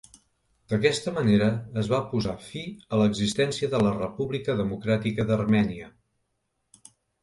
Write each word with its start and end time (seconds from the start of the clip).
D'aquesta 0.71 1.13
manera 1.17 1.49
es 1.83 1.91
va 1.91 1.99
posar 2.15 2.35
fi 2.47 2.65
a 2.97 3.01
l'existència 3.03 3.73
de 3.77 3.85
la 3.87 3.95
República 4.01 4.59
Democràtica 4.65 5.31
d'Armènia. 5.33 5.97